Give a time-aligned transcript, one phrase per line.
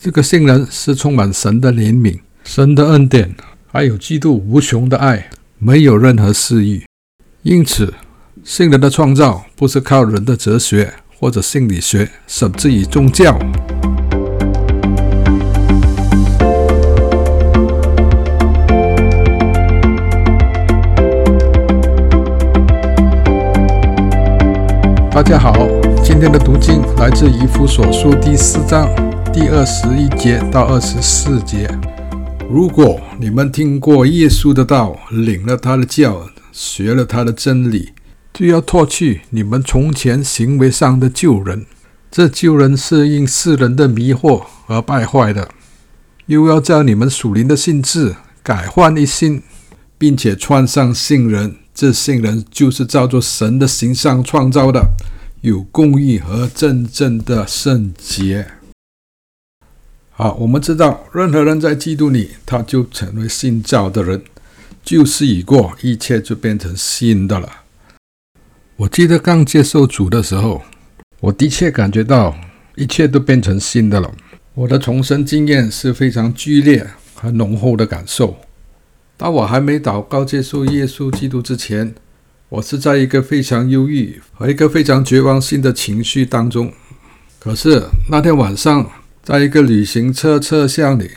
[0.00, 3.34] 这个信人是充满神的怜悯、神的恩典，
[3.66, 5.28] 还有基督无穷的爱，
[5.58, 6.84] 没有任何私欲。
[7.42, 7.92] 因此，
[8.44, 13.36] 信人的创造不是靠人的哲学或者心理学，甚至于宗教。
[25.10, 25.66] 大家好，
[26.04, 28.88] 今天的读经来自以弗所书第四章。
[29.32, 31.68] 第二十一节到二十四节，
[32.50, 37.90] 如果你们听过耶稣的道，领了他的教，学了他的真理，
[38.32, 41.66] 就要脱去你们从前行为上的旧人。
[42.10, 45.48] 这旧人是因世人的迷惑而败坏的，
[46.26, 49.42] 又要叫你们属灵的性质改换一新，
[49.98, 51.56] 并且穿上新人。
[51.74, 54.88] 这新人就是照着神的形象创造的，
[55.42, 58.48] 有公义和真正的圣洁。
[60.20, 64.20] 好，我们知道，任何人在基督里，他就成为新造的人，
[64.82, 67.48] 旧事已过，一切就变成新的了。
[68.74, 70.60] 我记得刚接受主的时候，
[71.20, 72.36] 我的确感觉到
[72.74, 74.12] 一切都变成新的了。
[74.54, 78.36] 我的重生经验是非常剧烈和浓厚的感受。
[79.16, 81.94] 当我还没祷告接受耶稣基督之前，
[82.48, 86.72] 我是在一个非常忧郁和一个非常绝望性的情绪当中。
[87.38, 88.90] 可是那天晚上，
[89.22, 91.10] 在一个旅行车车厢里，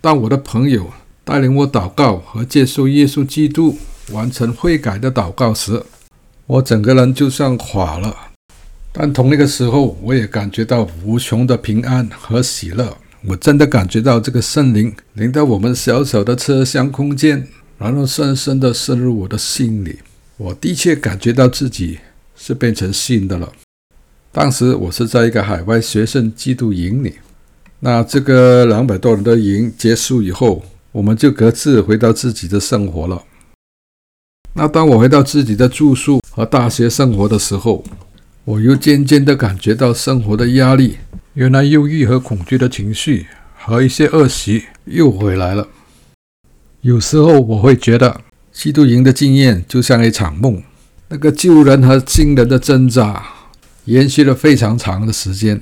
[0.00, 0.92] 当我的朋友
[1.24, 3.78] 带领我祷告和接受耶稣基督、
[4.12, 5.82] 完成悔改的祷告时，
[6.46, 8.14] 我整个人就像垮了。
[8.92, 12.96] 但同一个时候，我也感觉到无穷的平安和喜乐。
[13.26, 20.00] 我真的感觉到这个圣灵临到我们小小的车厢空间，然后深深地渗入我的心里。
[20.36, 21.98] 我的确感觉到自己
[22.36, 23.50] 是变成新的了。
[24.30, 27.14] 当时我是在一个海外学生基督营里。
[27.84, 33.22] 那这个两百多人的营结束以后，我们就各自回到自己的生活了。
[34.54, 37.84] 那当我回到自己的住宿和大学生活的时候，
[38.46, 40.96] 我又渐渐地感觉到生活的压力，
[41.34, 45.68] 原来忧郁和恐惧的情绪和一些恶习又回来了。
[46.80, 48.18] 有时候我会觉得，
[48.50, 50.62] 基督营的经验就像一场梦，
[51.08, 53.22] 那个旧人和新人的挣扎
[53.84, 55.60] 延续了非常长的时间。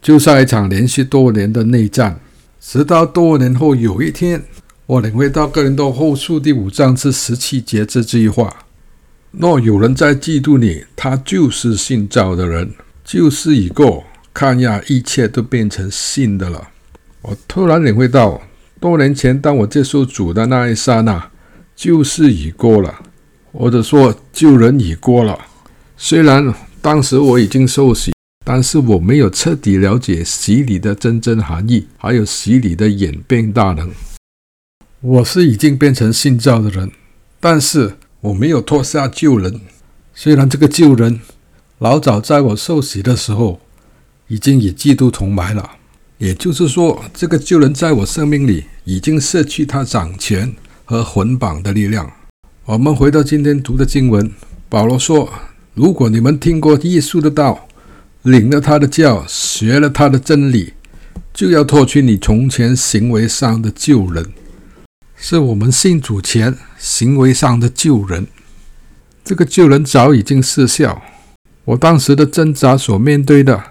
[0.00, 2.20] 就像一场连续多年的内战，
[2.60, 4.42] 直到多年后有一天，
[4.86, 8.54] 我领会到哥林多后书第五章至十七节这句话：
[9.32, 12.72] 若有人在嫉妒你，他就是信造的人，
[13.04, 16.68] 旧事已过，看呀，一切都变成新的了。
[17.22, 18.40] 我突然领会到，
[18.80, 21.30] 多年前当我接受主的那一刹那，
[21.74, 22.94] 旧事已过了，
[23.52, 25.38] 或者说旧人已过了。
[25.96, 28.12] 虽然当时我已经受洗。
[28.50, 33.90] 但是我没有彻底了解洗礼的真正含义，还有洗礼的演变大能。
[35.02, 36.90] 我是已经变成新造的人，
[37.40, 39.60] 但是我没有脱下旧人。
[40.14, 41.20] 虽然这个旧人
[41.80, 43.60] 老早在我受洗的时候
[44.28, 45.72] 已经与基督同埋了，
[46.16, 52.10] 也就是说，这个旧人在我生命里已经失去他掌权和捆绑的力量。
[52.64, 54.32] 我们回到今天读的经文，
[54.70, 55.28] 保罗说
[55.74, 57.66] ：“如果你们听过耶稣的道，”
[58.30, 60.74] 领了他的教，学了他的真理，
[61.32, 64.26] 就要脱去你从前行为上的旧人，
[65.16, 68.26] 是我们信主前行为上的旧人。
[69.24, 71.02] 这个旧人早已经失效。
[71.64, 73.62] 我当时的挣扎所面对的，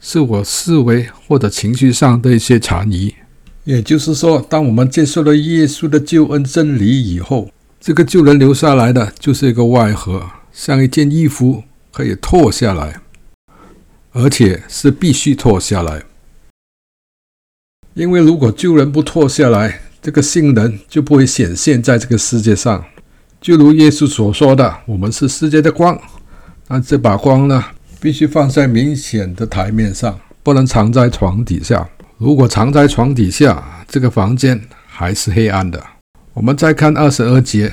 [0.00, 3.14] 是我思维或者情绪上的一些残余。
[3.64, 13.00] 也就是说，当我们接受了耶稣的救恩真理以后，这个旧人留下来的就是一个外盒，像一件衣服可以脱下来。
[14.20, 16.02] 而且是必须脱下来，
[17.94, 22.84] 因为如果旧人不脱下来，这个新人就不会显现在这个世界上。
[23.40, 25.96] 就如耶稣所说的：“我们是世界的光。”
[26.66, 27.64] 那这把光呢，
[28.00, 31.88] 必须放在明显的台面上，不能藏在床底下。
[32.16, 35.80] 如果藏在床底下，这个房间还是黑暗的。
[36.34, 37.72] 我们再看二十二节，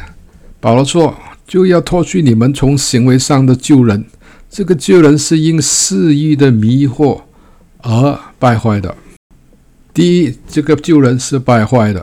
[0.59, 1.17] 保罗说
[1.47, 4.05] ：“就要脱去你们从行为上的旧人。”
[4.55, 7.23] 这个旧人是因私欲的迷惑
[7.79, 8.95] 而败坏的。
[9.93, 12.01] 第一，这个旧人是败坏的；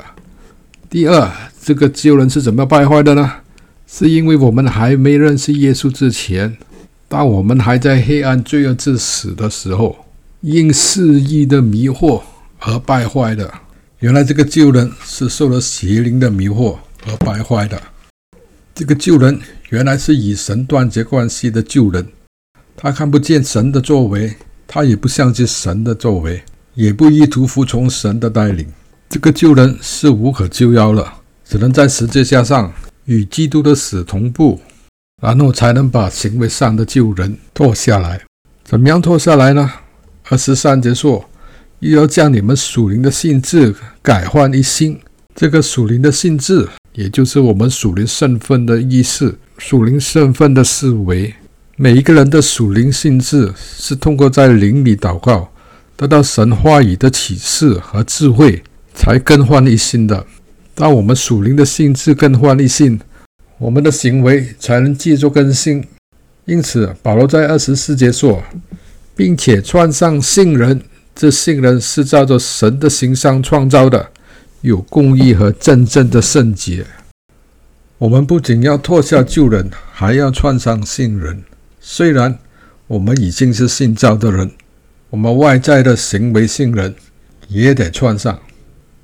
[0.91, 1.33] 第二，
[1.65, 3.33] 这个旧人是怎么败坏的呢？
[3.87, 6.59] 是因为我们还没认识耶稣之前，
[7.09, 10.05] 当我们还在黑暗罪恶之死的时候，
[10.43, 12.21] 因私欲的迷惑
[12.59, 13.51] 而败坏的。
[14.01, 16.77] 原来这个旧人是受了邪灵的迷惑
[17.07, 17.81] 而败坏的。
[18.75, 19.41] 这个旧人
[19.71, 22.07] 原来是与神断绝关系的旧人。
[22.83, 24.35] 他看不见神的作为，
[24.67, 26.43] 他也不相信神的作为。
[26.75, 28.67] 也不意图服从神的带领。
[29.09, 32.73] 这个旧人是无可救药了，只能在十字架上
[33.05, 34.61] 与基督的死同步，
[35.23, 38.21] 然后才能把行为上的旧人脱下来。
[38.65, 39.71] 怎么样脱下来呢？
[40.31, 41.25] 二十三节说，
[41.79, 44.99] 又要将你们属灵的性质改换一新。
[45.37, 51.33] 这个属灵的性质，也就是我们属灵身份的意思，属灵身份的思维。
[51.83, 55.51] 每一个人的属灵性质是通过在灵里祷告，
[55.97, 58.63] 得到神话语的启示和智慧。
[58.95, 60.25] 才更换一新的。
[60.77, 63.01] 当我们属灵的性质更换一新，
[63.59, 65.85] 我们的行为才能继续更新。
[66.45, 68.45] 因此，保罗在二十四节说，
[69.17, 70.83] 并且穿上新人，
[71.17, 74.11] 这新人是照着神的形象创造的，
[74.61, 76.87] 有公义和真正的圣洁。
[77.99, 81.43] 我们不仅要脱下旧人，还要穿上新人。
[81.85, 82.39] 虽然
[82.87, 84.53] 我们已经是信教的人，
[85.11, 86.95] 我们外在的行为信人
[87.49, 88.41] 也得穿上。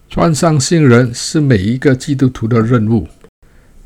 [0.09, 3.09] 穿上信人是每一个基督徒的任务。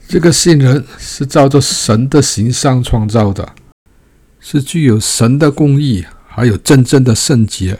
[0.07, 3.55] 这个信人是照着神的形象创造的，
[4.39, 7.79] 是具有神的公义，还有真正的圣洁。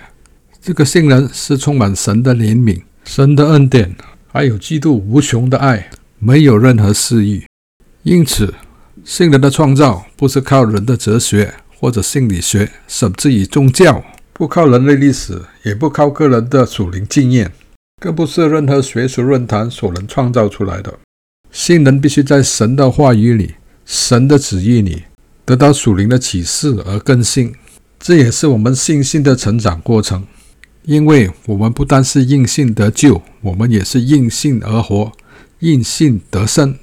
[0.63, 3.95] 这个信人是充满神的怜悯、神的恩典，
[4.33, 7.45] 还有基督无穷的爱，没有任何私欲。
[8.03, 8.55] 因此，
[9.05, 17.53] 新人的创造不是靠人的哲学或者心理学，甚至于宗教，不靠人类历史，也不靠个人的属灵经验。
[18.01, 20.99] 更不是任何学术论坛所能创造出来的。
[21.51, 25.03] 新人必须在神的话语里、神的旨意里
[25.45, 27.55] 得到属灵的启示而更新。
[27.99, 30.25] 这也是我们信心的成长过程。
[30.85, 35.13] 因为我们不单是因信得救，我们也是因信而活，
[35.61, 36.77] 因信得生。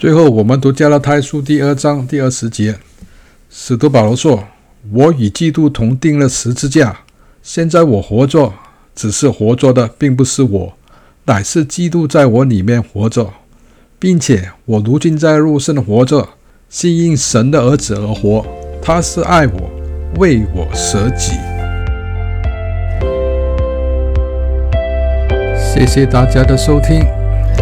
[0.00, 2.74] 最后，我们读加拉太书第二章第二十节，
[3.50, 4.42] 使徒保罗说
[4.94, 7.00] ：“我与基督同钉了十字架，
[7.42, 8.50] 现在我活着。”
[8.96, 10.72] 只是活着的，并不是我，
[11.26, 13.30] 乃是基督在我里面活着，
[13.98, 16.26] 并且我如今在肉身活着，
[16.70, 18.46] 是因神的儿子而活。
[18.80, 19.70] 他是爱我，
[20.18, 21.32] 为我舍己。
[25.58, 27.00] 谢谢大家的收听，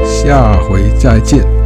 [0.06, 1.57] 下回再见。